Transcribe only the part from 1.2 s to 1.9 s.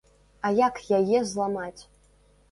зламаць?